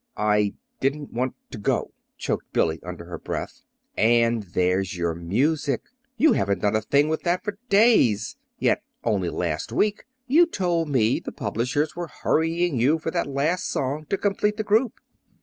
[0.17, 3.61] "I didn't want to go," choked Billy, under her breath.
[3.95, 5.83] "And there's your music.
[6.17, 10.89] You haven't done a thing with that for days, yet only last week you told
[10.89, 14.99] me the publishers were hurrying you for that last song to complete the group."